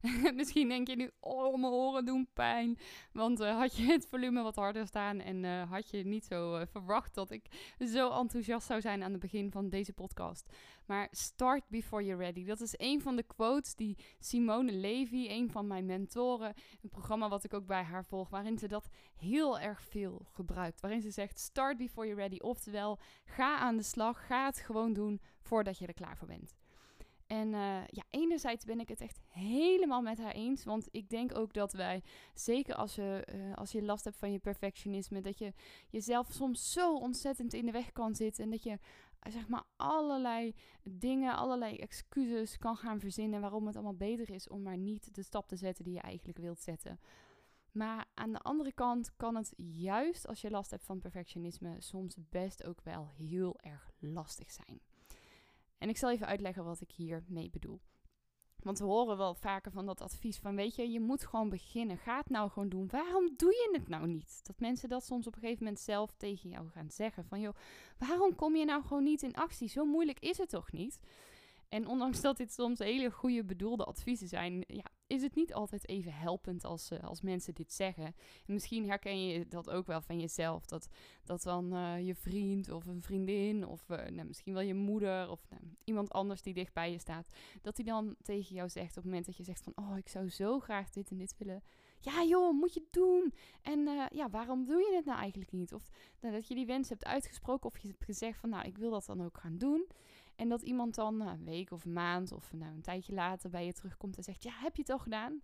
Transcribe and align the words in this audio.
Misschien 0.34 0.68
denk 0.68 0.88
je 0.88 0.96
nu, 0.96 1.10
oh, 1.20 1.60
mijn 1.60 1.72
oren 1.72 2.04
doen 2.04 2.28
pijn. 2.32 2.78
Want 3.12 3.40
uh, 3.40 3.58
had 3.58 3.76
je 3.76 3.84
het 3.84 4.06
volume 4.06 4.42
wat 4.42 4.56
harder 4.56 4.86
staan 4.86 5.20
en 5.20 5.44
uh, 5.44 5.70
had 5.70 5.90
je 5.90 6.04
niet 6.04 6.24
zo 6.24 6.56
uh, 6.56 6.62
verwacht 6.66 7.14
dat 7.14 7.30
ik 7.30 7.74
zo 7.78 8.10
enthousiast 8.10 8.66
zou 8.66 8.80
zijn 8.80 9.02
aan 9.02 9.10
het 9.10 9.20
begin 9.20 9.50
van 9.50 9.68
deze 9.68 9.92
podcast. 9.92 10.52
Maar 10.86 11.08
start 11.10 11.68
before 11.68 12.04
you're 12.04 12.22
ready. 12.22 12.44
Dat 12.44 12.60
is 12.60 12.74
een 12.76 13.00
van 13.02 13.16
de 13.16 13.22
quotes 13.22 13.74
die 13.74 13.96
Simone 14.18 14.72
Levy, 14.72 15.26
een 15.28 15.50
van 15.50 15.66
mijn 15.66 15.86
mentoren, 15.86 16.54
een 16.82 16.88
programma 16.88 17.28
wat 17.28 17.44
ik 17.44 17.54
ook 17.54 17.66
bij 17.66 17.82
haar 17.82 18.04
volg, 18.04 18.28
waarin 18.28 18.58
ze 18.58 18.68
dat 18.68 18.88
heel 19.16 19.60
erg 19.60 19.82
veel 19.82 20.26
gebruikt. 20.32 20.80
Waarin 20.80 21.00
ze 21.00 21.10
zegt, 21.10 21.38
start 21.38 21.76
before 21.76 22.06
you're 22.06 22.22
ready. 22.22 22.38
Oftewel, 22.38 22.98
ga 23.24 23.58
aan 23.58 23.76
de 23.76 23.82
slag, 23.82 24.26
ga 24.26 24.44
het 24.44 24.58
gewoon 24.58 24.92
doen 24.92 25.20
voordat 25.40 25.78
je 25.78 25.86
er 25.86 25.94
klaar 25.94 26.16
voor 26.16 26.28
bent. 26.28 26.59
En 27.30 27.48
uh, 27.52 27.86
ja, 27.86 28.04
enerzijds 28.10 28.64
ben 28.64 28.80
ik 28.80 28.88
het 28.88 29.00
echt 29.00 29.20
helemaal 29.28 30.02
met 30.02 30.18
haar 30.18 30.32
eens. 30.32 30.64
Want 30.64 30.88
ik 30.90 31.08
denk 31.08 31.38
ook 31.38 31.52
dat 31.52 31.72
wij, 31.72 32.02
zeker 32.34 32.74
als 32.74 32.94
je, 32.94 33.26
uh, 33.34 33.54
als 33.54 33.72
je 33.72 33.82
last 33.82 34.04
hebt 34.04 34.16
van 34.16 34.32
je 34.32 34.38
perfectionisme, 34.38 35.20
dat 35.20 35.38
je 35.38 35.52
jezelf 35.88 36.32
soms 36.32 36.72
zo 36.72 36.96
ontzettend 36.96 37.52
in 37.52 37.66
de 37.66 37.72
weg 37.72 37.92
kan 37.92 38.14
zitten. 38.14 38.44
En 38.44 38.50
dat 38.50 38.62
je 38.62 38.70
uh, 38.70 39.32
zeg 39.32 39.48
maar 39.48 39.64
allerlei 39.76 40.54
dingen, 40.82 41.36
allerlei 41.36 41.76
excuses 41.76 42.58
kan 42.58 42.76
gaan 42.76 43.00
verzinnen 43.00 43.40
waarom 43.40 43.66
het 43.66 43.74
allemaal 43.74 43.96
beter 43.96 44.30
is 44.30 44.48
om 44.48 44.62
maar 44.62 44.78
niet 44.78 45.14
de 45.14 45.22
stap 45.22 45.48
te 45.48 45.56
zetten 45.56 45.84
die 45.84 45.94
je 45.94 46.00
eigenlijk 46.00 46.38
wilt 46.38 46.60
zetten. 46.60 47.00
Maar 47.72 48.06
aan 48.14 48.32
de 48.32 48.40
andere 48.40 48.72
kant 48.72 49.16
kan 49.16 49.36
het 49.36 49.52
juist 49.56 50.26
als 50.26 50.40
je 50.40 50.50
last 50.50 50.70
hebt 50.70 50.84
van 50.84 51.00
perfectionisme 51.00 51.76
soms 51.78 52.16
best 52.28 52.64
ook 52.64 52.80
wel 52.80 53.08
heel 53.08 53.58
erg 53.60 53.90
lastig 53.98 54.50
zijn. 54.50 54.89
En 55.80 55.88
ik 55.88 55.96
zal 55.96 56.10
even 56.10 56.26
uitleggen 56.26 56.64
wat 56.64 56.80
ik 56.80 56.90
hiermee 56.90 57.50
bedoel. 57.50 57.80
Want 58.62 58.78
we 58.78 58.84
horen 58.84 59.16
wel 59.16 59.34
vaker 59.34 59.72
van 59.72 59.86
dat 59.86 60.00
advies 60.00 60.38
van, 60.38 60.56
weet 60.56 60.74
je, 60.74 60.90
je 60.90 61.00
moet 61.00 61.26
gewoon 61.26 61.48
beginnen. 61.48 61.98
Ga 61.98 62.16
het 62.16 62.28
nou 62.28 62.50
gewoon 62.50 62.68
doen. 62.68 62.88
Waarom 62.90 63.34
doe 63.36 63.52
je 63.52 63.68
het 63.72 63.88
nou 63.88 64.06
niet? 64.06 64.40
Dat 64.46 64.60
mensen 64.60 64.88
dat 64.88 65.04
soms 65.04 65.26
op 65.26 65.34
een 65.34 65.40
gegeven 65.40 65.64
moment 65.64 65.82
zelf 65.82 66.14
tegen 66.16 66.50
jou 66.50 66.68
gaan 66.68 66.90
zeggen. 66.90 67.24
Van, 67.24 67.40
joh, 67.40 67.54
waarom 67.98 68.34
kom 68.34 68.56
je 68.56 68.64
nou 68.64 68.82
gewoon 68.82 69.02
niet 69.02 69.22
in 69.22 69.34
actie? 69.34 69.68
Zo 69.68 69.84
moeilijk 69.84 70.18
is 70.18 70.38
het 70.38 70.48
toch 70.48 70.72
niet? 70.72 71.00
En 71.70 71.86
ondanks 71.86 72.20
dat 72.20 72.36
dit 72.36 72.52
soms 72.52 72.78
hele 72.78 73.10
goede 73.10 73.44
bedoelde 73.44 73.84
adviezen 73.84 74.28
zijn, 74.28 74.64
ja, 74.66 74.84
is 75.06 75.22
het 75.22 75.34
niet 75.34 75.54
altijd 75.54 75.88
even 75.88 76.12
helpend 76.12 76.64
als, 76.64 76.90
uh, 76.90 76.98
als 76.98 77.20
mensen 77.20 77.54
dit 77.54 77.72
zeggen. 77.72 78.04
En 78.04 78.14
misschien 78.54 78.88
herken 78.88 79.26
je 79.26 79.48
dat 79.48 79.70
ook 79.70 79.86
wel 79.86 80.00
van 80.00 80.20
jezelf. 80.20 80.66
Dat, 80.66 80.88
dat 81.24 81.42
dan 81.42 81.74
uh, 81.74 82.06
je 82.06 82.14
vriend 82.14 82.70
of 82.70 82.86
een 82.86 83.02
vriendin 83.02 83.66
of 83.66 83.88
uh, 83.88 83.96
nou, 83.96 84.26
misschien 84.26 84.52
wel 84.52 84.62
je 84.62 84.74
moeder 84.74 85.30
of 85.30 85.46
nou, 85.48 85.62
iemand 85.84 86.10
anders 86.10 86.42
die 86.42 86.54
dicht 86.54 86.72
bij 86.72 86.90
je 86.90 86.98
staat. 86.98 87.28
Dat 87.62 87.76
die 87.76 87.84
dan 87.84 88.16
tegen 88.22 88.54
jou 88.54 88.68
zegt 88.68 88.90
op 88.90 88.94
het 88.94 89.04
moment 89.04 89.26
dat 89.26 89.36
je 89.36 89.44
zegt 89.44 89.62
van 89.62 89.72
oh 89.76 89.96
ik 89.96 90.08
zou 90.08 90.30
zo 90.30 90.60
graag 90.60 90.90
dit 90.90 91.10
en 91.10 91.16
dit 91.16 91.34
willen. 91.38 91.62
Ja 91.98 92.24
joh, 92.24 92.52
moet 92.52 92.74
je 92.74 92.86
doen. 92.90 93.34
En 93.62 93.80
ja, 94.12 94.30
waarom 94.30 94.66
doe 94.66 94.78
je 94.78 94.96
het 94.96 95.04
nou 95.04 95.18
eigenlijk 95.18 95.52
niet? 95.52 95.74
Of 95.74 95.90
nou, 96.20 96.34
dat 96.34 96.48
je 96.48 96.54
die 96.54 96.66
wens 96.66 96.88
hebt 96.88 97.04
uitgesproken 97.04 97.66
of 97.66 97.78
je 97.78 97.88
hebt 97.88 98.04
gezegd 98.04 98.40
van 98.40 98.50
nou 98.50 98.66
ik 98.66 98.78
wil 98.78 98.90
dat 98.90 99.06
dan 99.06 99.24
ook 99.24 99.38
gaan 99.38 99.58
doen. 99.58 99.86
En 100.40 100.48
dat 100.48 100.62
iemand 100.62 100.94
dan 100.94 101.16
nou, 101.16 101.30
een 101.30 101.44
week 101.44 101.70
of 101.70 101.84
een 101.84 101.92
maand 101.92 102.32
of 102.32 102.52
nou, 102.52 102.72
een 102.72 102.82
tijdje 102.82 103.12
later 103.12 103.50
bij 103.50 103.66
je 103.66 103.72
terugkomt 103.72 104.16
en 104.16 104.22
zegt: 104.22 104.42
Ja, 104.42 104.52
heb 104.54 104.76
je 104.76 104.82
het 104.82 104.90
al 104.90 104.98
gedaan? 104.98 105.42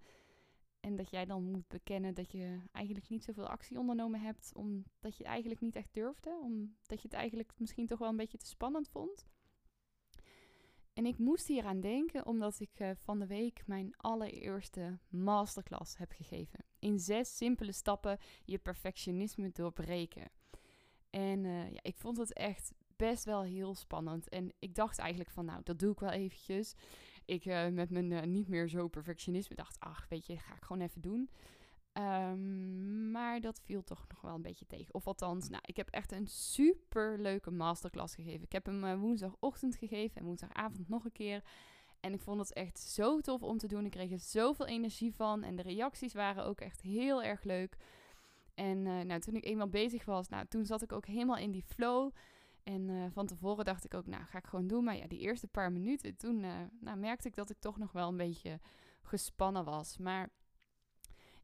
En 0.81 0.97
dat 0.97 1.11
jij 1.11 1.25
dan 1.25 1.51
moet 1.51 1.69
bekennen 1.69 2.15
dat 2.15 2.33
je 2.33 2.59
eigenlijk 2.73 3.09
niet 3.09 3.25
zoveel 3.25 3.47
actie 3.47 3.79
ondernomen 3.79 4.21
hebt, 4.21 4.53
omdat 4.55 5.17
je 5.17 5.23
het 5.23 5.27
eigenlijk 5.27 5.61
niet 5.61 5.77
echt 5.77 5.95
durfde, 5.95 6.39
omdat 6.43 7.03
je 7.03 7.09
het 7.09 7.13
eigenlijk 7.13 7.53
misschien 7.57 7.87
toch 7.87 7.99
wel 7.99 8.09
een 8.09 8.17
beetje 8.17 8.39
te 8.39 8.47
spannend 8.47 8.89
vond. 8.89 9.27
En 10.93 11.07
ik 11.07 11.19
moest 11.19 11.47
hier 11.47 11.65
aan 11.65 11.81
denken 11.81 12.27
omdat 12.27 12.61
ik 12.61 12.81
uh, 12.81 12.91
van 12.95 13.19
de 13.19 13.27
week 13.27 13.63
mijn 13.67 13.97
allereerste 13.97 14.99
masterclass 15.09 15.97
heb 15.97 16.13
gegeven. 16.13 16.65
In 16.79 16.99
zes 16.99 17.37
simpele 17.37 17.73
stappen 17.73 18.19
je 18.45 18.59
perfectionisme 18.59 19.51
doorbreken. 19.53 20.31
En 21.11 21.45
uh, 21.45 21.73
ja, 21.73 21.83
ik 21.83 21.97
vond 21.97 22.17
het 22.17 22.33
echt 22.33 22.73
best 22.97 23.25
wel 23.25 23.43
heel 23.43 23.75
spannend. 23.75 24.29
En 24.29 24.53
ik 24.59 24.75
dacht 24.75 24.99
eigenlijk 24.99 25.31
van, 25.31 25.45
nou, 25.45 25.61
dat 25.65 25.79
doe 25.79 25.93
ik 25.93 26.01
wel 26.01 26.11
eventjes. 26.11 26.75
Ik 27.25 27.45
uh, 27.45 27.69
met 27.69 27.91
mijn 27.91 28.11
uh, 28.11 28.23
niet 28.23 28.49
meer 28.49 28.69
zo 28.69 28.89
perfectionisme 28.89 29.57
dacht, 29.57 29.81
ach, 29.81 30.07
weet 30.09 30.27
je, 30.27 30.39
ga 30.39 30.55
ik 30.55 30.65
gewoon 30.65 30.83
even 30.83 31.01
doen. 31.01 31.31
Um, 31.93 33.11
maar 33.11 33.41
dat 33.41 33.61
viel 33.65 33.85
toch 33.85 34.05
nog 34.09 34.21
wel 34.21 34.35
een 34.35 34.43
beetje 34.43 34.67
tegen. 34.67 34.95
Of 34.95 35.07
althans, 35.07 35.49
nou, 35.49 35.63
ik 35.67 35.77
heb 35.77 35.89
echt 35.89 36.13
een 36.13 36.27
super 36.27 37.21
leuke 37.21 37.51
masterclass 37.51 38.15
gegeven. 38.15 38.43
Ik 38.45 38.53
heb 38.53 38.67
hem 38.67 38.85
uh, 38.85 38.99
woensdagochtend 38.99 39.77
gegeven 39.77 40.17
en 40.17 40.25
woensdagavond 40.25 40.89
nog 40.89 41.05
een 41.05 41.13
keer. 41.13 41.43
En 42.01 42.13
ik 42.13 42.21
vond 42.21 42.41
het 42.41 42.53
echt 42.53 42.79
zo 42.79 43.21
tof 43.21 43.43
om 43.43 43.59
te 43.59 43.67
doen. 43.67 43.85
Ik 43.85 43.91
kreeg 43.91 44.11
er 44.11 44.19
zoveel 44.19 44.67
energie 44.67 45.15
van. 45.15 45.43
En 45.43 45.57
de 45.57 45.63
reacties 45.63 46.15
waren 46.15 46.45
ook 46.45 46.61
echt 46.61 46.81
heel 46.81 47.23
erg 47.23 47.43
leuk. 47.43 47.77
En 48.55 48.83
nou, 48.83 49.21
toen 49.21 49.35
ik 49.35 49.45
eenmaal 49.45 49.69
bezig 49.69 50.05
was, 50.05 50.29
nou, 50.29 50.47
toen 50.49 50.65
zat 50.65 50.83
ik 50.83 50.93
ook 50.93 51.07
helemaal 51.07 51.37
in 51.37 51.51
die 51.51 51.65
flow. 51.67 52.13
En 52.67 52.89
uh, 52.89 53.07
van 53.11 53.27
tevoren 53.27 53.65
dacht 53.65 53.85
ik 53.85 53.95
ook, 53.95 54.07
nou 54.07 54.25
ga 54.25 54.39
ik 54.39 54.47
gewoon 54.47 54.67
doen. 54.67 54.85
Maar 54.85 54.97
ja, 54.97 55.07
die 55.07 55.19
eerste 55.19 55.47
paar 55.47 55.73
minuten, 55.73 56.17
toen 56.17 56.43
uh, 56.43 56.55
nou, 56.81 56.99
merkte 56.99 57.29
ik 57.29 57.35
dat 57.35 57.51
ik 57.51 57.59
toch 57.59 57.79
nog 57.79 57.93
wel 57.93 58.09
een 58.09 58.17
beetje 58.17 58.61
gespannen 59.03 59.65
was. 59.65 59.97
Maar 59.99 60.31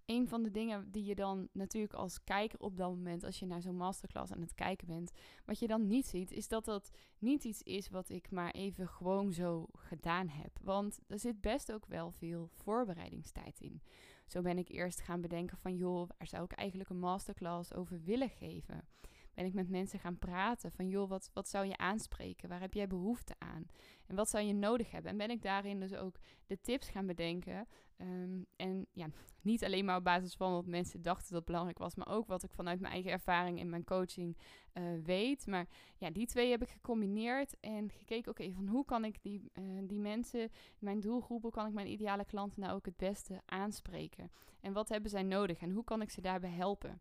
een 0.07 0.29
van 0.29 0.43
de 0.43 0.51
dingen 0.51 0.91
die 0.91 1.05
je 1.05 1.15
dan 1.15 1.49
natuurlijk 1.53 1.95
als 1.95 2.25
kijker 2.25 2.59
op 2.59 2.77
dat 2.77 2.89
moment, 2.89 3.25
als 3.25 3.39
je 3.39 3.47
naar 3.47 3.63
zo'n 3.63 3.77
masterclass 3.77 4.33
aan 4.33 4.41
het 4.41 4.55
kijken 4.55 4.87
bent, 4.87 5.13
wat 5.45 5.59
je 5.59 5.67
dan 5.67 5.87
niet 5.87 6.07
ziet, 6.07 6.31
is 6.31 6.49
dat 6.49 6.65
dat 6.65 6.91
niet 7.19 7.45
iets 7.45 7.63
is 7.63 7.89
wat 7.89 8.09
ik 8.09 8.31
maar 8.31 8.51
even 8.51 8.89
gewoon 8.89 9.33
zo 9.33 9.67
gedaan 9.73 10.29
heb. 10.29 10.59
Want 10.63 10.99
er 11.07 11.19
zit 11.19 11.41
best 11.41 11.73
ook 11.73 11.87
wel 11.87 12.11
veel 12.11 12.49
voorbereidingstijd 12.53 13.61
in. 13.61 13.83
Zo 14.27 14.41
ben 14.41 14.59
ik 14.59 14.69
eerst 14.69 15.01
gaan 15.01 15.21
bedenken 15.21 15.57
van, 15.57 15.77
joh, 15.77 16.09
waar 16.19 16.27
zou 16.29 16.45
ik 16.45 16.53
eigenlijk 16.53 16.91
een 16.91 16.99
masterclass 16.99 17.75
over 17.75 18.03
willen 18.03 18.31
geven? 18.31 18.89
Ben 19.35 19.45
ik 19.45 19.55
met 19.55 19.69
mensen 19.69 19.99
gaan 19.99 20.19
praten 20.19 20.73
van 20.73 20.89
joh, 20.89 21.09
wat, 21.09 21.31
wat 21.33 21.49
zou 21.49 21.67
je 21.67 21.77
aanspreken? 21.77 22.49
Waar 22.49 22.61
heb 22.61 22.75
jij 22.75 22.87
behoefte 22.87 23.35
aan? 23.39 23.67
En 24.07 24.17
wat 24.17 24.29
zou 24.29 24.45
je 24.45 24.55
nodig 24.55 24.91
hebben? 24.91 25.11
En 25.11 25.17
ben 25.17 25.31
ik 25.31 25.43
daarin 25.43 25.81
dus 25.81 25.95
ook 25.95 26.17
de 26.47 26.61
tips 26.61 26.89
gaan 26.89 27.07
bedenken. 27.07 27.67
Um, 27.97 28.47
en 28.57 28.87
ja, 28.93 29.07
niet 29.43 29.65
alleen 29.65 29.85
maar 29.85 29.97
op 29.97 30.05
basis 30.05 30.35
van 30.35 30.53
wat 30.53 30.67
mensen 30.67 31.03
dachten 31.03 31.33
dat 31.33 31.45
belangrijk 31.45 31.79
was, 31.79 31.95
maar 31.95 32.09
ook 32.09 32.27
wat 32.27 32.43
ik 32.43 32.53
vanuit 32.53 32.81
mijn 32.81 32.93
eigen 32.93 33.11
ervaring 33.11 33.59
in 33.59 33.71
mijn 33.71 33.85
coaching 33.85 34.37
uh, 34.75 34.85
weet. 35.03 35.47
Maar 35.47 35.69
ja, 35.97 36.11
die 36.11 36.27
twee 36.27 36.51
heb 36.51 36.63
ik 36.63 36.69
gecombineerd 36.69 37.61
en 37.61 37.91
gekeken, 37.91 38.31
oké, 38.31 38.53
van 38.53 38.69
hoe 38.69 38.85
kan 38.85 39.05
ik 39.05 39.23
die, 39.23 39.51
uh, 39.55 39.65
die 39.83 40.01
mensen, 40.01 40.51
mijn 40.79 41.01
doelgroep, 41.01 41.43
hoe 41.43 41.51
kan 41.51 41.67
ik 41.67 41.73
mijn 41.73 41.91
ideale 41.91 42.25
klanten 42.25 42.61
nou 42.61 42.75
ook 42.75 42.87
het 42.87 42.97
beste 42.97 43.43
aanspreken? 43.45 44.31
En 44.61 44.73
wat 44.73 44.89
hebben 44.89 45.11
zij 45.11 45.23
nodig 45.23 45.59
en 45.59 45.71
hoe 45.71 45.85
kan 45.85 46.03
ik 46.03 46.11
ze 46.11 46.21
daarbij 46.21 46.51
helpen? 46.51 47.01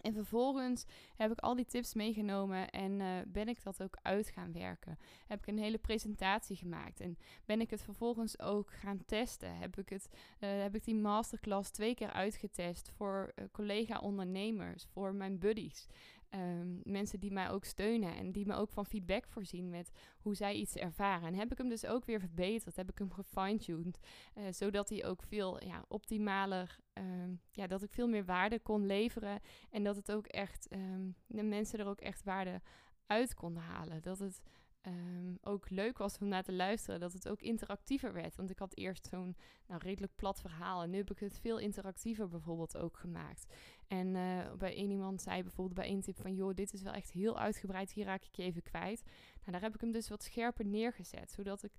En 0.00 0.12
vervolgens 0.12 0.84
heb 1.16 1.32
ik 1.32 1.40
al 1.40 1.54
die 1.54 1.66
tips 1.66 1.94
meegenomen 1.94 2.70
en 2.70 3.00
uh, 3.00 3.06
ben 3.26 3.48
ik 3.48 3.62
dat 3.62 3.82
ook 3.82 3.98
uit 4.02 4.28
gaan 4.28 4.52
werken. 4.52 4.98
Heb 5.26 5.38
ik 5.38 5.46
een 5.46 5.58
hele 5.58 5.78
presentatie 5.78 6.56
gemaakt 6.56 7.00
en 7.00 7.18
ben 7.44 7.60
ik 7.60 7.70
het 7.70 7.82
vervolgens 7.82 8.40
ook 8.40 8.72
gaan 8.72 9.04
testen. 9.06 9.56
Heb 9.56 9.78
ik, 9.78 9.88
het, 9.88 10.08
uh, 10.12 10.62
heb 10.62 10.74
ik 10.74 10.84
die 10.84 10.94
masterclass 10.94 11.70
twee 11.70 11.94
keer 11.94 12.10
uitgetest 12.10 12.90
voor 12.96 13.32
uh, 13.34 13.44
collega-ondernemers, 13.52 14.86
voor 14.92 15.14
mijn 15.14 15.38
buddies. 15.38 15.86
Um, 16.30 16.80
mensen 16.82 17.20
die 17.20 17.32
mij 17.32 17.50
ook 17.50 17.64
steunen 17.64 18.16
en 18.16 18.32
die 18.32 18.46
me 18.46 18.54
ook 18.54 18.70
van 18.70 18.86
feedback 18.86 19.28
voorzien 19.28 19.68
met 19.68 19.90
hoe 20.18 20.34
zij 20.34 20.54
iets 20.54 20.74
ervaren. 20.74 21.28
En 21.28 21.34
heb 21.34 21.52
ik 21.52 21.58
hem 21.58 21.68
dus 21.68 21.86
ook 21.86 22.04
weer 22.04 22.20
verbeterd, 22.20 22.76
heb 22.76 22.90
ik 22.90 22.98
hem 22.98 23.12
gefine-tuned, 23.12 23.98
uh, 24.34 24.44
zodat 24.50 24.88
hij 24.88 25.04
ook 25.04 25.22
veel 25.22 25.64
ja, 25.64 25.84
optimaler, 25.88 26.78
um, 26.92 27.40
ja, 27.50 27.66
dat 27.66 27.82
ik 27.82 27.92
veel 27.92 28.08
meer 28.08 28.24
waarde 28.24 28.60
kon 28.60 28.86
leveren 28.86 29.40
en 29.70 29.84
dat 29.84 29.96
het 29.96 30.12
ook 30.12 30.26
echt, 30.26 30.72
um, 30.72 31.14
de 31.26 31.42
mensen 31.42 31.78
er 31.78 31.86
ook 31.86 32.00
echt 32.00 32.22
waarde 32.22 32.60
uit 33.06 33.34
konden 33.34 33.62
halen. 33.62 34.02
Dat 34.02 34.18
het 34.18 34.40
um, 34.86 35.38
ook 35.42 35.70
leuk 35.70 35.98
was 35.98 36.18
om 36.18 36.28
naar 36.28 36.42
te 36.42 36.52
luisteren. 36.52 37.00
Dat 37.00 37.12
het 37.12 37.28
ook 37.28 37.40
interactiever 37.40 38.12
werd. 38.12 38.36
Want 38.36 38.50
ik 38.50 38.58
had 38.58 38.76
eerst 38.76 39.06
zo'n 39.06 39.36
nou, 39.66 39.80
redelijk 39.82 40.12
plat 40.16 40.40
verhaal. 40.40 40.82
En 40.82 40.90
nu 40.90 40.96
heb 40.96 41.10
ik 41.10 41.18
het 41.18 41.38
veel 41.38 41.58
interactiever 41.58 42.28
bijvoorbeeld 42.28 42.76
ook 42.76 42.96
gemaakt. 42.96 43.54
En 43.86 44.14
uh, 44.14 44.52
bij 44.52 44.74
één 44.74 44.90
iemand 44.90 45.22
zei 45.22 45.42
bijvoorbeeld 45.42 45.78
bij 45.78 45.86
één 45.86 46.00
tip 46.00 46.20
van... 46.20 46.34
joh, 46.34 46.54
dit 46.54 46.72
is 46.72 46.82
wel 46.82 46.92
echt 46.92 47.10
heel 47.10 47.38
uitgebreid. 47.38 47.92
Hier 47.92 48.04
raak 48.04 48.24
ik 48.24 48.34
je 48.34 48.42
even 48.42 48.62
kwijt. 48.62 49.02
Nou, 49.38 49.52
daar 49.52 49.60
heb 49.60 49.74
ik 49.74 49.80
hem 49.80 49.92
dus 49.92 50.08
wat 50.08 50.22
scherper 50.22 50.66
neergezet. 50.66 51.30
Zodat 51.30 51.62
ik, 51.62 51.72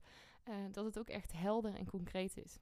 uh, 0.46 0.56
dat 0.72 0.86
het 0.86 1.00
ook 1.00 1.10
echt 1.10 1.32
helder 1.32 1.74
en 1.76 1.86
concreet 1.86 2.38
is. 2.38 2.60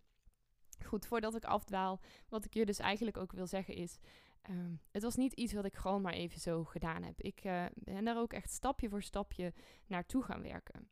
Goed, 0.86 1.06
voordat 1.06 1.36
ik 1.36 1.46
afdwaal, 1.46 2.00
wat 2.30 2.46
ik 2.46 2.54
je 2.54 2.66
dus 2.66 2.80
eigenlijk 2.80 3.18
ook 3.18 3.32
wil 3.32 3.48
zeggen 3.48 3.76
is... 3.76 4.00
Um, 4.50 4.80
het 4.92 5.04
was 5.04 5.16
niet 5.16 5.34
iets 5.34 5.54
wat 5.54 5.66
ik 5.66 5.76
gewoon 5.76 6.02
maar 6.02 6.14
even 6.14 6.40
zo 6.40 6.64
gedaan 6.64 7.04
heb. 7.04 7.22
Ik 7.22 7.46
uh, 7.46 7.66
ben 7.74 8.06
daar 8.06 8.18
ook 8.18 8.34
echt 8.34 8.52
stapje 8.52 8.90
voor 8.90 9.02
stapje 9.02 9.54
naartoe 9.88 10.24
gaan 10.24 10.42
werken. 10.42 10.90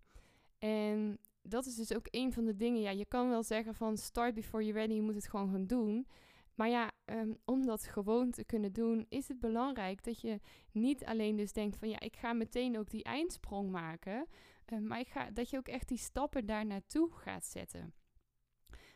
En 0.58 1.20
dat 1.42 1.66
is 1.66 1.76
dus 1.76 1.96
ook 1.96 2.08
een 2.10 2.34
van 2.34 2.46
de 2.46 2.56
dingen. 2.56 2.82
Ja, 2.82 2.90
je 2.90 3.06
kan 3.06 3.30
wel 3.30 3.44
zeggen 3.44 3.76
van 3.76 3.98
start 3.98 4.34
before 4.34 4.64
you're 4.64 4.80
ready, 4.80 4.94
je 4.94 5.02
moet 5.02 5.16
het 5.16 5.28
gewoon 5.28 5.52
gaan 5.52 5.68
doen. 5.68 6.08
Maar 6.56 6.70
ja, 6.70 6.92
um, 7.06 7.38
om 7.46 7.66
dat 7.66 7.84
gewoon 7.84 8.32
te 8.32 8.44
kunnen 8.44 8.74
doen, 8.74 9.06
is 9.10 9.28
het 9.28 9.40
belangrijk 9.40 10.04
dat 10.04 10.22
je 10.22 10.40
niet 10.72 11.06
alleen 11.06 11.36
dus 11.36 11.54
denkt 11.54 11.78
van 11.78 11.90
ja, 11.90 12.00
ik 12.00 12.16
ga 12.16 12.34
meteen 12.34 12.78
ook 12.78 12.90
die 12.90 13.04
eindsprong 13.04 13.72
maken. 13.72 14.28
Uh, 14.74 14.80
maar 14.80 15.00
ik 15.00 15.08
ga, 15.08 15.32
dat 15.32 15.50
je 15.50 15.58
ook 15.58 15.68
echt 15.68 15.88
die 15.88 15.98
stappen 15.98 16.46
daar 16.46 16.66
naartoe 16.66 17.12
gaat 17.12 17.46
zetten. 17.46 17.94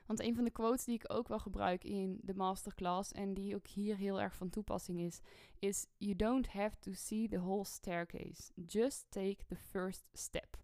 Want 0.07 0.19
een 0.19 0.35
van 0.35 0.43
de 0.43 0.51
quotes 0.51 0.85
die 0.85 0.95
ik 0.95 1.13
ook 1.13 1.27
wel 1.27 1.39
gebruik 1.39 1.83
in 1.83 2.19
de 2.21 2.33
masterclass 2.33 3.11
en 3.11 3.33
die 3.33 3.55
ook 3.55 3.67
hier 3.67 3.97
heel 3.97 4.21
erg 4.21 4.35
van 4.35 4.49
toepassing 4.49 4.99
is, 4.99 5.19
is 5.59 5.87
You 5.97 6.15
don't 6.15 6.47
have 6.47 6.79
to 6.79 6.91
see 6.93 7.27
the 7.27 7.39
whole 7.39 7.65
staircase. 7.65 8.51
Just 8.65 9.05
take 9.09 9.37
the 9.47 9.55
first 9.55 10.09
step. 10.13 10.57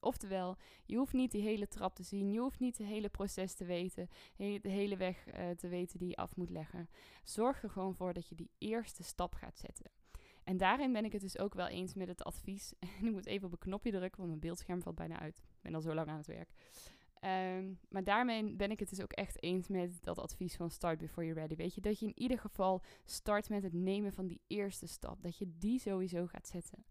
Oftewel, 0.00 0.56
je 0.84 0.96
hoeft 0.96 1.12
niet 1.12 1.30
die 1.30 1.42
hele 1.42 1.68
trap 1.68 1.94
te 1.94 2.02
zien, 2.02 2.32
je 2.32 2.40
hoeft 2.40 2.60
niet 2.60 2.78
het 2.78 2.86
hele 2.86 3.08
proces 3.08 3.54
te 3.54 3.64
weten, 3.64 4.08
de 4.36 4.60
hele 4.62 4.96
weg 4.96 5.26
uh, 5.26 5.50
te 5.50 5.68
weten 5.68 5.98
die 5.98 6.08
je 6.08 6.16
af 6.16 6.36
moet 6.36 6.50
leggen. 6.50 6.88
Zorg 7.24 7.62
er 7.62 7.70
gewoon 7.70 7.94
voor 7.94 8.12
dat 8.12 8.28
je 8.28 8.34
die 8.34 8.50
eerste 8.58 9.02
stap 9.02 9.34
gaat 9.34 9.58
zetten. 9.58 9.90
En 10.44 10.56
daarin 10.56 10.92
ben 10.92 11.04
ik 11.04 11.12
het 11.12 11.20
dus 11.20 11.38
ook 11.38 11.54
wel 11.54 11.66
eens 11.66 11.94
met 11.94 12.08
het 12.08 12.24
advies. 12.24 12.72
En 13.00 13.06
ik 13.06 13.12
moet 13.12 13.26
even 13.26 13.46
op 13.46 13.52
een 13.52 13.58
knopje 13.58 13.90
drukken, 13.90 14.16
want 14.16 14.28
mijn 14.28 14.40
beeldscherm 14.40 14.82
valt 14.82 14.96
bijna 14.96 15.18
uit. 15.18 15.38
Ik 15.38 15.62
ben 15.62 15.74
al 15.74 15.80
zo 15.80 15.94
lang 15.94 16.08
aan 16.08 16.16
het 16.16 16.26
werk. 16.26 16.50
Um, 17.20 17.78
maar 17.88 18.04
daarmee 18.04 18.52
ben 18.52 18.70
ik 18.70 18.80
het 18.80 18.88
dus 18.88 19.02
ook 19.02 19.12
echt 19.12 19.42
eens 19.42 19.68
met 19.68 19.98
dat 20.02 20.18
advies 20.18 20.56
van 20.56 20.70
start 20.70 20.98
before 20.98 21.26
you're 21.26 21.40
ready. 21.40 21.56
Weet 21.56 21.74
je, 21.74 21.80
dat 21.80 21.98
je 21.98 22.06
in 22.06 22.18
ieder 22.18 22.38
geval 22.38 22.82
start 23.04 23.48
met 23.48 23.62
het 23.62 23.72
nemen 23.72 24.12
van 24.12 24.26
die 24.26 24.40
eerste 24.46 24.86
stap. 24.86 25.22
Dat 25.22 25.38
je 25.38 25.52
die 25.58 25.80
sowieso 25.80 26.26
gaat 26.26 26.48
zetten. 26.48 26.84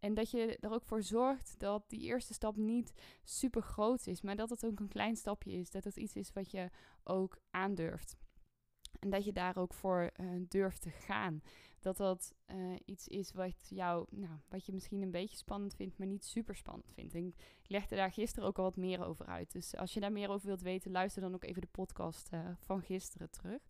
En 0.00 0.14
dat 0.14 0.30
je 0.30 0.56
er 0.60 0.72
ook 0.72 0.84
voor 0.84 1.02
zorgt 1.02 1.54
dat 1.58 1.84
die 1.86 2.00
eerste 2.00 2.34
stap 2.34 2.56
niet 2.56 2.92
super 3.24 3.62
groot 3.62 4.06
is, 4.06 4.20
maar 4.20 4.36
dat 4.36 4.50
het 4.50 4.66
ook 4.66 4.80
een 4.80 4.88
klein 4.88 5.16
stapje 5.16 5.52
is. 5.52 5.70
Dat 5.70 5.84
het 5.84 5.96
iets 5.96 6.16
is 6.16 6.32
wat 6.32 6.50
je 6.50 6.70
ook 7.02 7.38
aandurft. 7.50 8.16
En 8.98 9.10
dat 9.10 9.24
je 9.24 9.32
daar 9.32 9.56
ook 9.56 9.74
voor 9.74 10.10
uh, 10.20 10.30
durft 10.48 10.82
te 10.82 10.90
gaan. 10.90 11.42
Dat 11.80 11.96
dat 11.96 12.34
uh, 12.46 12.76
iets 12.84 13.08
is 13.08 13.32
wat, 13.32 13.68
jou, 13.68 14.06
nou, 14.10 14.38
wat 14.48 14.66
je 14.66 14.72
misschien 14.72 15.02
een 15.02 15.10
beetje 15.10 15.36
spannend 15.36 15.74
vindt, 15.74 15.98
maar 15.98 16.06
niet 16.06 16.24
super 16.24 16.56
spannend 16.56 16.92
vindt. 16.92 17.14
En 17.14 17.26
ik 17.26 17.34
legde 17.66 17.96
daar 17.96 18.12
gisteren 18.12 18.48
ook 18.48 18.58
al 18.58 18.64
wat 18.64 18.76
meer 18.76 19.04
over 19.04 19.26
uit. 19.26 19.52
Dus 19.52 19.76
als 19.76 19.94
je 19.94 20.00
daar 20.00 20.12
meer 20.12 20.30
over 20.30 20.46
wilt 20.46 20.62
weten, 20.62 20.90
luister 20.90 21.22
dan 21.22 21.34
ook 21.34 21.44
even 21.44 21.60
de 21.60 21.68
podcast 21.70 22.32
uh, 22.32 22.48
van 22.56 22.82
gisteren 22.82 23.30
terug. 23.30 23.62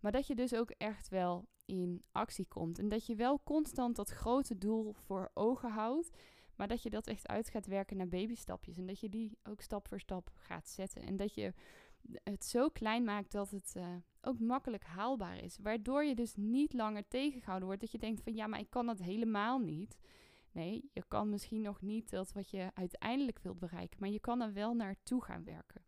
Maar 0.00 0.12
dat 0.12 0.26
je 0.26 0.34
dus 0.34 0.54
ook 0.54 0.70
echt 0.70 1.08
wel 1.08 1.48
in 1.64 2.02
actie 2.12 2.46
komt. 2.46 2.78
En 2.78 2.88
dat 2.88 3.06
je 3.06 3.14
wel 3.14 3.40
constant 3.44 3.96
dat 3.96 4.10
grote 4.10 4.58
doel 4.58 4.92
voor 4.92 5.30
ogen 5.34 5.70
houdt. 5.70 6.10
Maar 6.56 6.68
dat 6.68 6.82
je 6.82 6.90
dat 6.90 7.06
echt 7.06 7.28
uit 7.28 7.48
gaat 7.48 7.66
werken 7.66 7.96
naar 7.96 8.08
babystapjes. 8.08 8.76
En 8.76 8.86
dat 8.86 9.00
je 9.00 9.08
die 9.08 9.38
ook 9.42 9.60
stap 9.60 9.88
voor 9.88 10.00
stap 10.00 10.30
gaat 10.34 10.68
zetten. 10.68 11.02
En 11.02 11.16
dat 11.16 11.34
je 11.34 11.52
het 12.22 12.44
zo 12.44 12.68
klein 12.68 13.04
maakt 13.04 13.32
dat 13.32 13.50
het 13.50 13.74
uh, 13.76 13.86
ook 14.26 14.38
makkelijk 14.38 14.84
haalbaar 14.84 15.38
is. 15.38 15.58
Waardoor 15.62 16.04
je 16.04 16.14
dus 16.14 16.34
niet 16.34 16.72
langer 16.72 17.08
tegengehouden 17.08 17.66
wordt. 17.66 17.82
Dat 17.82 17.92
je 17.92 17.98
denkt 17.98 18.22
van 18.22 18.34
ja, 18.34 18.46
maar 18.46 18.60
ik 18.60 18.70
kan 18.70 18.86
dat 18.86 18.98
helemaal 18.98 19.58
niet. 19.58 19.98
Nee, 20.52 20.90
je 20.92 21.04
kan 21.08 21.30
misschien 21.30 21.60
nog 21.60 21.80
niet 21.80 22.10
dat 22.10 22.32
wat 22.32 22.50
je 22.50 22.70
uiteindelijk 22.74 23.38
wilt 23.38 23.58
bereiken. 23.58 23.96
Maar 24.00 24.08
je 24.08 24.20
kan 24.20 24.40
er 24.40 24.52
wel 24.52 24.74
naartoe 24.74 25.24
gaan 25.24 25.44
werken. 25.44 25.84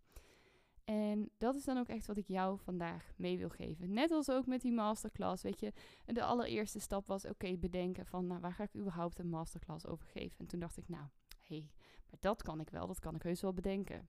En 0.84 1.30
dat 1.38 1.54
is 1.54 1.64
dan 1.64 1.78
ook 1.78 1.88
echt 1.88 2.06
wat 2.06 2.16
ik 2.16 2.26
jou 2.28 2.58
vandaag 2.58 3.12
mee 3.16 3.38
wil 3.38 3.48
geven. 3.48 3.92
Net 3.92 4.10
als 4.10 4.30
ook 4.30 4.46
met 4.46 4.60
die 4.60 4.72
masterclass, 4.72 5.42
weet 5.42 5.60
je. 5.60 5.72
De 6.04 6.24
allereerste 6.24 6.80
stap 6.80 7.06
was 7.06 7.24
oké, 7.24 7.56
bedenken 7.56 8.06
van 8.06 8.26
nou, 8.26 8.40
waar 8.40 8.52
ga 8.52 8.62
ik 8.62 8.76
überhaupt 8.76 9.18
een 9.18 9.28
masterclass 9.28 9.86
over 9.86 10.06
geven. 10.06 10.38
En 10.38 10.46
toen 10.46 10.60
dacht 10.60 10.76
ik, 10.76 10.88
nou, 10.88 11.04
hé, 11.42 11.56
hey, 11.56 11.70
maar 12.10 12.18
dat 12.20 12.42
kan 12.42 12.60
ik 12.60 12.70
wel, 12.70 12.86
dat 12.86 13.00
kan 13.00 13.14
ik 13.14 13.22
heus 13.22 13.40
wel 13.40 13.52
bedenken. 13.52 14.08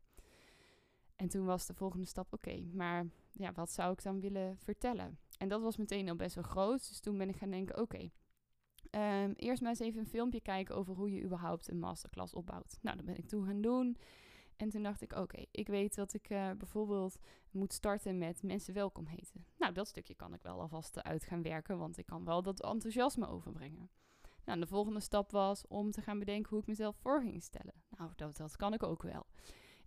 En 1.20 1.28
toen 1.28 1.46
was 1.46 1.66
de 1.66 1.74
volgende 1.74 2.06
stap, 2.06 2.34
oké, 2.34 2.62
maar 2.74 3.08
ja, 3.32 3.52
wat 3.52 3.72
zou 3.72 3.92
ik 3.92 4.04
dan 4.04 4.20
willen 4.20 4.58
vertellen? 4.58 5.20
En 5.38 5.48
dat 5.48 5.62
was 5.62 5.78
meteen 5.78 6.10
al 6.10 6.16
best 6.16 6.36
wel 6.36 6.44
groot. 6.44 6.88
Dus 6.88 7.00
toen 7.00 7.18
ben 7.18 7.30
ik 7.30 7.36
gaan 7.36 7.50
denken, 7.50 7.82
oké, 7.82 8.10
um, 8.92 9.34
eerst 9.36 9.62
maar 9.62 9.70
eens 9.70 9.80
even 9.80 10.00
een 10.00 10.08
filmpje 10.08 10.42
kijken 10.42 10.76
over 10.76 10.96
hoe 10.96 11.12
je 11.12 11.24
überhaupt 11.24 11.70
een 11.70 11.80
masterclass 11.80 12.34
opbouwt. 12.34 12.78
Nou, 12.82 12.98
dat 12.98 13.06
ben 13.06 13.18
ik 13.18 13.28
toen 13.28 13.46
gaan 13.46 13.62
doen. 13.62 13.98
En 14.58 14.70
toen 14.70 14.84
dacht 14.84 15.02
ik, 15.02 15.14
oké, 15.14 15.46
ik 15.52 15.68
weet 15.68 15.96
dat 15.96 16.14
ik 16.14 16.30
uh, 16.30 16.52
bijvoorbeeld 16.58 17.18
moet 17.52 17.74
starten 17.74 18.18
met 18.18 18.44
mensen 18.44 18.74
welkom 18.74 19.06
heten. 19.06 19.46
Nou, 19.58 19.74
dat 19.74 19.88
stukje 19.88 20.16
kan 20.16 20.34
ik 20.34 20.42
wel 20.42 20.62
alvast 20.62 21.04
uit 21.04 21.24
gaan 21.24 21.42
werken, 21.42 21.78
want 21.78 21.98
ik 21.98 22.06
kan 22.06 22.26
wel 22.26 22.42
dat 22.42 22.64
enthousiasme 22.64 23.28
overbrengen. 23.28 23.90
Nou, 24.46 24.60
de 24.60 24.68
volgende 24.68 25.00
stap 25.00 25.32
was 25.32 25.68
om 25.68 25.92
te 25.92 26.02
gaan 26.02 26.20
bedenken 26.20 26.50
hoe 26.50 26.60
ik 26.60 26.68
mezelf 26.68 26.96
voor 26.96 27.22
ging 27.22 27.44
stellen. 27.44 27.74
Nou, 27.90 28.12
dat, 28.16 28.38
dat 28.38 28.56
kan 28.56 28.74
ik 28.74 28.84
ook 28.84 29.04
wel. 29.04 29.26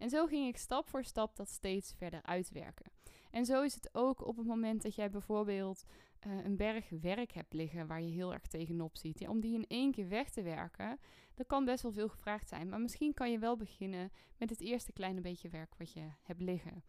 En 0.03 0.11
zo 0.11 0.27
ging 0.27 0.49
ik 0.49 0.57
stap 0.57 0.89
voor 0.89 1.05
stap 1.05 1.37
dat 1.37 1.49
steeds 1.49 1.93
verder 1.97 2.23
uitwerken. 2.23 2.91
En 3.31 3.45
zo 3.45 3.63
is 3.63 3.75
het 3.75 3.89
ook 3.93 4.27
op 4.27 4.37
het 4.37 4.47
moment 4.47 4.83
dat 4.83 4.95
jij 4.95 5.11
bijvoorbeeld 5.11 5.85
uh, 6.27 6.45
een 6.45 6.57
berg 6.57 6.89
werk 7.01 7.33
hebt 7.33 7.53
liggen 7.53 7.87
waar 7.87 8.03
je 8.03 8.11
heel 8.11 8.33
erg 8.33 8.47
tegenop 8.47 8.97
ziet. 8.97 9.29
Om 9.29 9.41
die 9.41 9.55
in 9.55 9.65
één 9.69 9.93
keer 9.93 10.09
weg 10.09 10.31
te 10.31 10.43
werken, 10.43 10.99
dat 11.35 11.47
kan 11.47 11.65
best 11.65 11.83
wel 11.83 11.93
veel 11.93 12.09
gevraagd 12.09 12.49
zijn. 12.49 12.69
Maar 12.69 12.81
misschien 12.81 13.15
kan 13.15 13.31
je 13.31 13.39
wel 13.39 13.57
beginnen 13.57 14.13
met 14.39 14.51
het 14.51 14.61
eerste 14.61 14.93
kleine 14.93 15.21
beetje 15.21 15.49
werk 15.49 15.75
wat 15.79 15.93
je 15.93 16.09
hebt 16.23 16.41
liggen. 16.41 16.85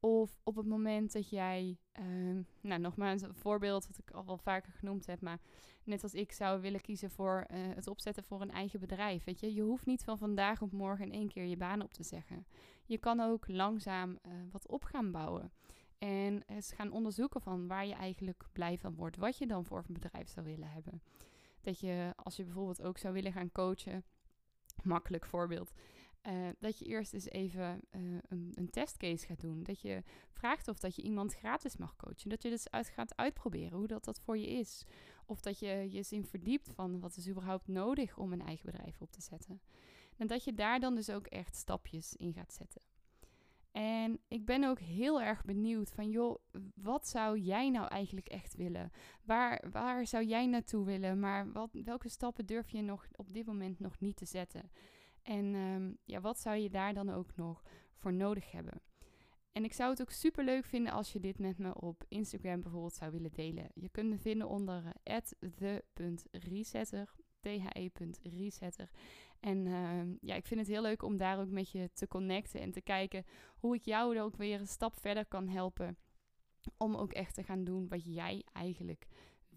Of 0.00 0.40
op 0.42 0.56
het 0.56 0.66
moment 0.66 1.12
dat 1.12 1.30
jij, 1.30 1.78
uh, 2.00 2.44
nou 2.60 2.80
nogmaals 2.80 3.22
een 3.22 3.34
voorbeeld 3.34 3.86
wat 3.86 3.98
ik 3.98 4.10
al 4.10 4.26
wel 4.26 4.38
vaker 4.38 4.72
genoemd 4.72 5.06
heb, 5.06 5.20
maar 5.20 5.40
net 5.84 6.02
als 6.02 6.14
ik 6.14 6.32
zou 6.32 6.60
willen 6.60 6.80
kiezen 6.80 7.10
voor 7.10 7.46
uh, 7.50 7.58
het 7.74 7.86
opzetten 7.86 8.24
voor 8.24 8.40
een 8.40 8.50
eigen 8.50 8.80
bedrijf. 8.80 9.24
Weet 9.24 9.40
je, 9.40 9.54
je 9.54 9.62
hoeft 9.62 9.86
niet 9.86 10.04
van 10.04 10.18
vandaag 10.18 10.62
op 10.62 10.72
morgen 10.72 11.04
in 11.04 11.12
één 11.12 11.28
keer 11.28 11.44
je 11.44 11.56
baan 11.56 11.82
op 11.82 11.94
te 11.94 12.02
zeggen. 12.02 12.46
Je 12.84 12.98
kan 12.98 13.20
ook 13.20 13.48
langzaam 13.48 14.10
uh, 14.10 14.32
wat 14.50 14.68
op 14.68 14.84
gaan 14.84 15.12
bouwen. 15.12 15.52
En 15.98 16.42
eens 16.46 16.72
gaan 16.72 16.92
onderzoeken 16.92 17.40
van 17.40 17.66
waar 17.66 17.86
je 17.86 17.94
eigenlijk 17.94 18.44
blij 18.52 18.78
van 18.78 18.94
wordt. 18.94 19.16
Wat 19.16 19.38
je 19.38 19.46
dan 19.46 19.64
voor 19.64 19.84
een 19.86 19.94
bedrijf 19.94 20.28
zou 20.28 20.46
willen 20.46 20.70
hebben. 20.70 21.02
Dat 21.60 21.80
je, 21.80 22.12
als 22.16 22.36
je 22.36 22.44
bijvoorbeeld 22.44 22.82
ook 22.82 22.98
zou 22.98 23.14
willen 23.14 23.32
gaan 23.32 23.52
coachen, 23.52 24.04
makkelijk 24.82 25.26
voorbeeld. 25.26 25.72
Uh, 26.22 26.48
dat 26.58 26.78
je 26.78 26.84
eerst 26.84 27.12
eens 27.12 27.28
even 27.28 27.80
uh, 27.90 28.18
een, 28.28 28.52
een, 28.54 28.70
testcase 28.70 29.26
gaat 29.26 29.40
doen. 29.40 29.62
Dat 29.62 29.80
je 29.80 30.02
vraagt 30.30 30.68
of 30.68 30.78
dat 30.78 30.96
je 30.96 31.02
iemand 31.02 31.34
gratis 31.34 31.76
mag 31.76 31.96
coachen. 31.96 32.30
Dat 32.30 32.42
je 32.42 32.50
dus 32.50 32.70
uit 32.70 32.88
gaat 32.88 33.16
uitproberen 33.16 33.78
hoe 33.78 33.86
dat, 33.86 34.04
dat 34.04 34.20
voor 34.20 34.38
je 34.38 34.48
is. 34.48 34.84
Of 35.26 35.40
dat 35.40 35.58
je 35.58 35.66
je 35.66 35.96
eens 35.96 36.12
in 36.12 36.26
verdiept 36.26 36.70
van 36.74 37.00
wat 37.00 37.16
is 37.16 37.28
überhaupt 37.28 37.68
nodig 37.68 38.16
om 38.16 38.32
een 38.32 38.42
eigen 38.42 38.66
bedrijf 38.66 39.00
op 39.00 39.12
te 39.12 39.22
zetten. 39.22 39.60
En 40.16 40.26
dat 40.26 40.44
je 40.44 40.54
daar 40.54 40.80
dan 40.80 40.94
dus 40.94 41.10
ook 41.10 41.26
echt 41.26 41.56
stapjes 41.56 42.16
in 42.16 42.32
gaat 42.32 42.52
zetten. 42.52 42.82
En 43.72 44.20
ik 44.28 44.44
ben 44.44 44.64
ook 44.64 44.78
heel 44.78 45.22
erg 45.22 45.44
benieuwd 45.44 45.90
van, 45.90 46.10
joh, 46.10 46.38
wat 46.74 47.08
zou 47.08 47.38
jij 47.38 47.70
nou 47.70 47.88
eigenlijk 47.88 48.28
echt 48.28 48.54
willen? 48.54 48.90
Waar, 49.22 49.64
waar 49.70 50.06
zou 50.06 50.24
jij 50.24 50.46
naartoe 50.46 50.84
willen? 50.84 51.20
Maar 51.20 51.52
wat, 51.52 51.70
welke 51.84 52.08
stappen 52.08 52.46
durf 52.46 52.70
je 52.70 52.82
nog 52.82 53.06
op 53.16 53.32
dit 53.32 53.46
moment 53.46 53.78
nog 53.80 54.00
niet 54.00 54.16
te 54.16 54.24
zetten? 54.24 54.70
En 55.28 55.54
um, 55.54 55.98
ja, 56.04 56.20
wat 56.20 56.38
zou 56.38 56.56
je 56.56 56.70
daar 56.70 56.94
dan 56.94 57.10
ook 57.10 57.36
nog 57.36 57.62
voor 57.94 58.12
nodig 58.12 58.50
hebben? 58.50 58.82
En 59.52 59.64
ik 59.64 59.72
zou 59.72 59.90
het 59.90 60.00
ook 60.00 60.10
super 60.10 60.44
leuk 60.44 60.64
vinden 60.64 60.92
als 60.92 61.12
je 61.12 61.20
dit 61.20 61.38
met 61.38 61.58
me 61.58 61.80
op 61.80 62.04
Instagram 62.08 62.62
bijvoorbeeld 62.62 62.94
zou 62.94 63.10
willen 63.10 63.32
delen. 63.32 63.70
Je 63.74 63.88
kunt 63.88 64.08
me 64.08 64.18
vinden 64.18 64.48
onder 64.48 64.84
uh, 64.84 65.16
the.resetter, 65.56 67.14
the.resetter. 67.40 68.90
En 69.40 69.66
uh, 69.66 70.00
ja, 70.20 70.34
ik 70.34 70.46
vind 70.46 70.60
het 70.60 70.68
heel 70.68 70.82
leuk 70.82 71.02
om 71.02 71.16
daar 71.16 71.40
ook 71.40 71.50
met 71.50 71.70
je 71.70 71.90
te 71.92 72.08
connecten 72.08 72.60
en 72.60 72.70
te 72.70 72.80
kijken 72.80 73.24
hoe 73.56 73.74
ik 73.74 73.82
jou 73.82 74.16
er 74.16 74.22
ook 74.22 74.36
weer 74.36 74.60
een 74.60 74.66
stap 74.66 75.00
verder 75.00 75.26
kan 75.26 75.48
helpen. 75.48 75.98
Om 76.76 76.94
ook 76.94 77.12
echt 77.12 77.34
te 77.34 77.42
gaan 77.42 77.64
doen 77.64 77.88
wat 77.88 78.14
jij 78.14 78.44
eigenlijk 78.52 79.06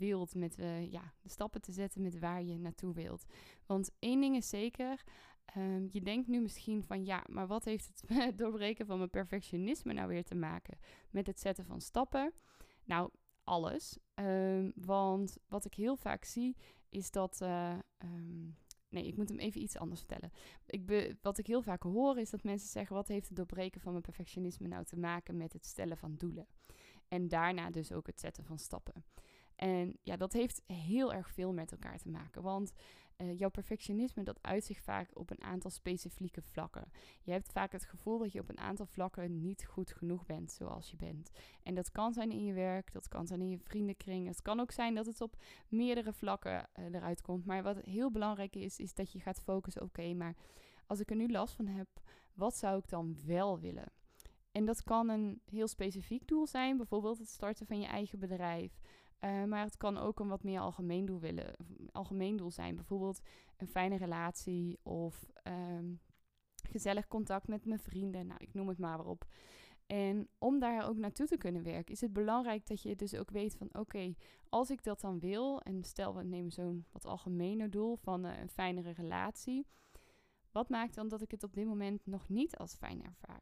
wilt. 0.02 0.36
Met 0.36 0.60
uh, 0.60 0.92
ja, 0.92 1.14
de 1.22 1.30
stappen 1.30 1.62
te 1.62 1.72
zetten 1.72 2.02
met 2.02 2.20
waar 2.20 2.44
je 2.44 2.58
naartoe 2.58 2.94
wilt. 2.94 3.26
Want 3.66 3.92
één 4.00 4.22
ding 4.22 4.36
is 4.36 4.50
zeker. 4.50 5.04
Um, 5.58 5.88
je 5.92 6.02
denkt 6.02 6.28
nu 6.28 6.42
misschien 6.42 6.84
van 6.84 7.06
ja, 7.06 7.24
maar 7.30 7.48
wat 7.48 7.66
heeft 7.66 8.04
het 8.08 8.38
doorbreken 8.38 8.86
van 8.86 8.98
mijn 8.98 9.10
perfectionisme 9.10 9.94
nou 9.94 10.08
weer 10.08 10.24
te 10.24 10.36
maken 10.36 10.78
met 11.10 11.28
het 11.28 11.40
zetten 11.40 11.66
van 11.66 11.82
stappen? 11.82 12.34
Nou, 12.84 13.10
alles. 13.44 13.98
Um, 14.16 14.72
want 14.76 15.38
wat 15.48 15.66
ik 15.66 15.74
heel 15.74 15.96
vaak 15.96 16.24
zie 16.24 16.58
is 16.90 17.12
dat 17.12 17.40
uh, 17.42 17.78
um, 18.04 18.56
Nee, 18.92 19.08
ik 19.08 19.18
moet 19.18 19.30
hem 19.30 19.40
even 19.40 19.62
iets 19.62 19.78
anders 19.78 20.00
vertellen. 20.00 20.32
Ik 20.66 20.86
be, 20.86 21.18
wat 21.22 21.38
ik 21.38 21.48
heel 21.48 21.62
vaak 21.62 21.84
hoor 21.84 22.18
is 22.20 22.30
dat 22.30 22.44
mensen 22.44 22.70
zeggen: 22.70 22.96
wat 22.96 23.08
heeft 23.08 23.28
het 23.28 23.36
doorbreken 23.36 23.82
van 23.82 23.92
mijn 23.92 24.04
perfectionisme 24.04 24.68
nou 24.68 24.86
te 24.86 24.98
maken 24.98 25.38
met 25.38 25.54
het 25.54 25.66
stellen 25.66 25.98
van 25.98 26.16
doelen? 26.16 26.48
En 27.08 27.28
daarna 27.28 27.70
dus 27.70 27.92
ook 27.92 28.08
het 28.08 28.20
zetten 28.20 28.46
van 28.46 28.60
stappen. 28.60 29.04
En 29.64 29.98
ja, 30.04 30.18
dat 30.18 30.34
heeft 30.34 30.62
heel 30.66 31.14
erg 31.14 31.32
veel 31.32 31.54
met 31.54 31.72
elkaar 31.72 31.98
te 31.98 32.10
maken. 32.10 32.42
Want 32.42 32.74
uh, 33.18 33.38
jouw 33.38 33.50
perfectionisme 33.50 34.24
dat 34.24 34.44
uit 34.44 34.64
zich 34.64 34.82
vaak 34.82 35.10
op 35.14 35.30
een 35.30 35.42
aantal 35.42 35.70
specifieke 35.70 36.42
vlakken. 36.42 36.92
Je 37.22 37.32
hebt 37.32 37.52
vaak 37.52 37.72
het 37.72 37.86
gevoel 37.86 38.18
dat 38.18 38.32
je 38.32 38.40
op 38.40 38.50
een 38.50 38.60
aantal 38.60 38.86
vlakken 38.86 39.42
niet 39.42 39.66
goed 39.66 39.92
genoeg 39.92 40.26
bent 40.26 40.52
zoals 40.52 40.92
je 40.92 40.98
bent. 40.98 41.32
En 41.64 41.76
dat 41.76 41.92
kan 41.92 42.14
zijn 42.14 42.32
in 42.32 42.44
je 42.44 42.54
werk, 42.54 42.94
dat 42.94 43.08
kan 43.08 43.28
zijn 43.28 43.42
in 43.42 43.50
je 43.50 43.60
vriendenkring. 43.60 44.28
Het 44.28 44.42
kan 44.42 44.60
ook 44.60 44.72
zijn 44.72 44.96
dat 44.96 45.06
het 45.06 45.22
op 45.22 45.36
meerdere 45.68 46.14
vlakken 46.14 46.70
uh, 46.80 46.86
eruit 46.86 47.22
komt. 47.22 47.46
Maar 47.46 47.64
wat 47.64 47.78
heel 47.82 48.12
belangrijk 48.12 48.56
is, 48.56 48.80
is 48.80 48.94
dat 48.94 49.12
je 49.12 49.20
gaat 49.20 49.42
focussen: 49.42 49.82
oké, 49.82 50.14
maar 50.14 50.36
als 50.86 51.00
ik 51.00 51.10
er 51.10 51.16
nu 51.16 51.32
last 51.32 51.56
van 51.56 51.68
heb, 51.68 51.88
wat 52.34 52.56
zou 52.58 52.78
ik 52.78 52.90
dan 52.90 53.18
wel 53.26 53.60
willen? 53.60 53.92
En 54.52 54.66
dat 54.66 54.84
kan 54.84 55.10
een 55.10 55.42
heel 55.46 55.68
specifiek 55.68 56.28
doel 56.28 56.48
zijn, 56.48 56.78
bijvoorbeeld 56.78 57.18
het 57.18 57.30
starten 57.30 57.66
van 57.66 57.80
je 57.80 57.88
eigen 57.88 58.20
bedrijf. 58.20 58.80
Uh, 59.26 59.44
maar 59.44 59.64
het 59.64 59.78
kan 59.78 59.98
ook 59.98 60.20
een 60.20 60.28
wat 60.28 60.44
meer 60.44 60.60
algemeen 60.60 61.06
doel, 61.06 61.20
willen, 61.20 61.56
algemeen 61.92 62.38
doel 62.38 62.52
zijn. 62.52 62.76
Bijvoorbeeld 62.76 63.22
een 63.58 63.68
fijne 63.68 63.98
relatie 63.98 64.80
of 64.84 65.32
um, 65.44 66.00
gezellig 66.70 67.08
contact 67.08 67.48
met 67.48 67.66
mijn 67.66 67.80
vrienden. 67.80 68.28
Nou, 68.28 68.40
ik 68.44 68.54
noem 68.54 68.68
het 68.68 68.78
maar 68.78 69.06
op. 69.06 69.26
En 69.86 70.30
om 70.38 70.60
daar 70.60 70.88
ook 70.88 70.98
naartoe 70.98 71.28
te 71.28 71.38
kunnen 71.38 71.64
werken, 71.64 71.94
is 71.94 72.02
het 72.02 72.14
belangrijk 72.14 72.68
dat 72.68 72.82
je 72.82 72.96
dus 72.96 73.16
ook 73.16 73.32
weet 73.32 73.56
van 73.56 73.70
oké, 73.72 74.14
als 74.50 74.70
ik 74.70 74.84
dat 74.84 75.02
dan 75.02 75.20
wil, 75.20 75.62
en 75.62 75.84
stel 75.84 76.16
we 76.16 76.24
nemen 76.24 76.52
zo'n 76.52 76.86
wat 76.92 77.06
algemener 77.06 77.70
doel 77.70 77.96
van 77.96 78.26
uh, 78.26 78.40
een 78.40 78.50
fijnere 78.50 78.92
relatie, 78.92 79.68
wat 80.52 80.70
maakt 80.70 80.96
dan 80.96 81.08
dat 81.08 81.22
ik 81.22 81.32
het 81.32 81.44
op 81.44 81.54
dit 81.54 81.66
moment 81.66 82.06
nog 82.06 82.30
niet 82.30 82.58
als 82.58 82.76
fijn 82.76 83.04
ervaar? 83.04 83.42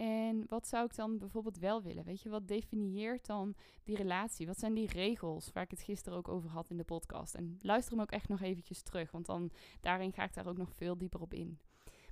En 0.00 0.44
wat 0.48 0.68
zou 0.68 0.84
ik 0.84 0.94
dan 0.94 1.18
bijvoorbeeld 1.18 1.58
wel 1.58 1.82
willen? 1.82 2.04
Weet 2.04 2.22
je, 2.22 2.28
wat 2.28 2.48
definieert 2.48 3.26
dan 3.26 3.54
die 3.84 3.96
relatie? 3.96 4.46
Wat 4.46 4.58
zijn 4.58 4.74
die 4.74 4.86
regels 4.86 5.52
waar 5.52 5.62
ik 5.62 5.70
het 5.70 5.82
gisteren 5.82 6.18
ook 6.18 6.28
over 6.28 6.50
had 6.50 6.70
in 6.70 6.76
de 6.76 6.84
podcast? 6.84 7.34
En 7.34 7.58
luister 7.62 7.92
hem 7.92 8.02
ook 8.02 8.10
echt 8.10 8.28
nog 8.28 8.40
eventjes 8.40 8.82
terug, 8.82 9.10
want 9.10 9.26
dan 9.26 9.50
daarin 9.80 10.12
ga 10.12 10.24
ik 10.24 10.34
daar 10.34 10.46
ook 10.46 10.56
nog 10.56 10.74
veel 10.74 10.98
dieper 10.98 11.20
op 11.20 11.34
in. 11.34 11.58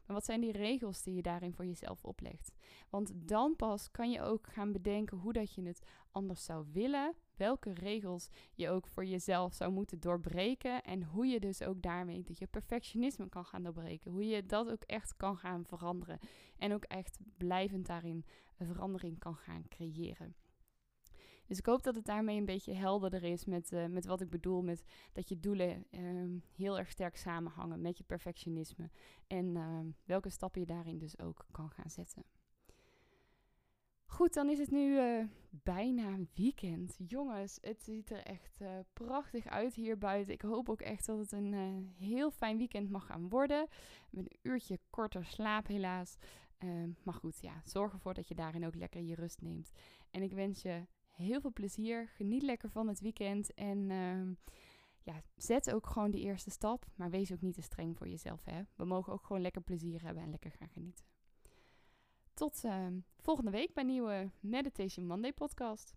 Maar 0.06 0.16
wat 0.16 0.24
zijn 0.24 0.40
die 0.40 0.52
regels 0.52 1.02
die 1.02 1.14
je 1.14 1.22
daarin 1.22 1.52
voor 1.52 1.66
jezelf 1.66 2.04
oplegt? 2.04 2.52
Want 2.90 3.12
dan 3.14 3.56
pas 3.56 3.90
kan 3.90 4.10
je 4.10 4.22
ook 4.22 4.46
gaan 4.46 4.72
bedenken 4.72 5.16
hoe 5.16 5.32
dat 5.32 5.54
je 5.54 5.62
het 5.62 5.82
anders 6.10 6.44
zou 6.44 6.66
willen. 6.72 7.14
Welke 7.36 7.72
regels 7.72 8.28
je 8.54 8.70
ook 8.70 8.86
voor 8.86 9.04
jezelf 9.04 9.54
zou 9.54 9.72
moeten 9.72 10.00
doorbreken. 10.00 10.82
En 10.82 11.02
hoe 11.02 11.26
je 11.26 11.40
dus 11.40 11.62
ook 11.62 11.82
daarmee 11.82 12.22
dat 12.22 12.38
je 12.38 12.46
perfectionisme 12.46 13.28
kan 13.28 13.44
gaan 13.44 13.62
doorbreken. 13.62 14.10
Hoe 14.10 14.26
je 14.26 14.46
dat 14.46 14.70
ook 14.70 14.82
echt 14.82 15.16
kan 15.16 15.36
gaan 15.36 15.64
veranderen. 15.64 16.18
En 16.58 16.72
ook 16.72 16.84
echt 16.84 17.18
blijvend 17.36 17.86
daarin 17.86 18.24
een 18.56 18.66
verandering 18.66 19.18
kan 19.18 19.36
gaan 19.36 19.68
creëren. 19.68 20.34
Dus 21.46 21.58
ik 21.58 21.66
hoop 21.66 21.82
dat 21.82 21.94
het 21.94 22.04
daarmee 22.04 22.38
een 22.38 22.44
beetje 22.44 22.72
helderder 22.72 23.22
is 23.22 23.44
met, 23.44 23.72
uh, 23.72 23.86
met 23.86 24.06
wat 24.06 24.20
ik 24.20 24.30
bedoel. 24.30 24.62
Met 24.62 24.84
dat 25.12 25.28
je 25.28 25.40
doelen 25.40 25.86
um, 25.90 26.42
heel 26.54 26.78
erg 26.78 26.90
sterk 26.90 27.16
samenhangen 27.16 27.80
met 27.80 27.98
je 27.98 28.04
perfectionisme. 28.04 28.90
En 29.26 29.54
uh, 29.54 29.78
welke 30.04 30.30
stappen 30.30 30.60
je 30.60 30.66
daarin 30.66 30.98
dus 30.98 31.18
ook 31.18 31.46
kan 31.50 31.70
gaan 31.70 31.90
zetten. 31.90 32.24
Goed, 34.06 34.34
dan 34.34 34.48
is 34.48 34.58
het 34.58 34.70
nu 34.70 34.96
uh, 34.96 35.24
bijna 35.50 36.18
weekend. 36.34 36.96
Jongens, 37.06 37.58
het 37.60 37.82
ziet 37.82 38.10
er 38.10 38.22
echt 38.22 38.60
uh, 38.60 38.68
prachtig 38.92 39.46
uit 39.46 39.74
hier 39.74 39.98
buiten. 39.98 40.32
Ik 40.32 40.42
hoop 40.42 40.68
ook 40.68 40.80
echt 40.80 41.06
dat 41.06 41.18
het 41.18 41.32
een 41.32 41.54
heel 41.98 42.30
fijn 42.30 42.56
weekend 42.58 42.90
mag 42.90 43.06
gaan 43.06 43.28
worden. 43.28 43.66
Met 44.10 44.30
een 44.30 44.38
uurtje 44.42 44.78
korter 44.90 45.24
slaap 45.24 45.66
helaas. 45.66 46.16
Ehm, 46.58 46.90
maar 47.02 47.14
goed, 47.14 47.38
ja, 47.40 47.62
zorg 47.64 47.92
ervoor 47.92 48.14
dat 48.14 48.28
je 48.28 48.34
daarin 48.34 48.66
ook 48.66 48.74
lekker 48.74 49.02
je 49.02 49.14
rust 49.14 49.40
neemt. 49.40 49.70
En 50.10 50.22
ik 50.22 50.32
wens 50.32 50.62
je 50.62 50.86
heel 51.16 51.40
veel 51.40 51.52
plezier. 51.52 52.08
Geniet 52.08 52.42
lekker 52.42 52.70
van 52.70 52.88
het 52.88 53.00
weekend. 53.00 53.54
En 53.54 53.90
uh, 53.90 54.36
ja, 55.02 55.22
zet 55.36 55.72
ook 55.72 55.86
gewoon 55.86 56.10
die 56.10 56.20
eerste 56.20 56.50
stap. 56.50 56.86
Maar 56.94 57.10
wees 57.10 57.32
ook 57.32 57.40
niet 57.40 57.54
te 57.54 57.62
streng 57.62 57.96
voor 57.96 58.08
jezelf. 58.08 58.44
Hè? 58.44 58.62
We 58.74 58.84
mogen 58.84 59.12
ook 59.12 59.24
gewoon 59.24 59.42
lekker 59.42 59.62
plezier 59.62 60.02
hebben 60.02 60.22
en 60.22 60.30
lekker 60.30 60.50
gaan 60.50 60.68
genieten. 60.68 61.04
Tot 62.34 62.64
uh, 62.64 62.86
volgende 63.18 63.50
week 63.50 63.74
bij 63.74 63.82
een 63.82 63.90
nieuwe 63.90 64.30
Meditation 64.40 65.06
Monday 65.06 65.32
podcast. 65.32 65.94